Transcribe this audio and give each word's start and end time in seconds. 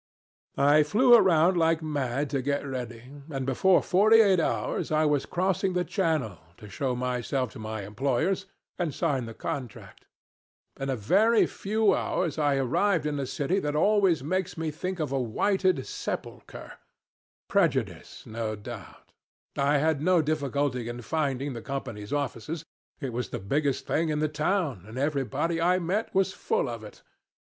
"I 0.57 0.81
flew 0.81 1.13
around 1.13 1.57
like 1.57 1.83
mad 1.83 2.31
to 2.31 2.41
get 2.41 2.65
ready, 2.65 3.11
and 3.29 3.45
before 3.45 3.83
forty 3.83 4.19
eight 4.19 4.39
hours 4.39 4.91
I 4.91 5.05
was 5.05 5.27
crossing 5.27 5.73
the 5.73 5.83
Channel 5.85 6.39
to 6.57 6.67
show 6.67 6.95
myself 6.95 7.51
to 7.51 7.59
my 7.59 7.83
employers, 7.83 8.47
and 8.79 8.95
sign 8.95 9.27
the 9.27 9.35
contract. 9.35 10.07
In 10.79 10.89
a 10.89 10.95
very 10.95 11.45
few 11.45 11.93
hours 11.93 12.39
I 12.39 12.55
arrived 12.55 13.05
in 13.05 13.19
a 13.19 13.27
city 13.27 13.59
that 13.59 13.75
always 13.75 14.23
makes 14.23 14.57
me 14.57 14.71
think 14.71 14.99
of 14.99 15.11
a 15.11 15.21
whited 15.21 15.85
sepulcher. 15.85 16.79
Prejudice 17.47 18.23
no 18.25 18.55
doubt. 18.55 19.11
I 19.55 19.77
had 19.77 20.01
no 20.01 20.23
difficulty 20.23 20.89
in 20.89 21.03
finding 21.03 21.53
the 21.53 21.61
Company's 21.61 22.11
offices. 22.11 22.65
It 22.99 23.13
was 23.13 23.29
the 23.29 23.37
biggest 23.37 23.85
thing 23.85 24.09
in 24.09 24.17
the 24.17 24.27
town, 24.27 24.83
and 24.87 24.97
everybody 24.97 25.61
I 25.61 25.77
met 25.77 26.11
was 26.15 26.33
full 26.33 26.69
of 26.69 26.83
it. 26.83 27.03